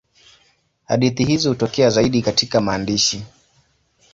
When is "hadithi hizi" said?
0.85-1.47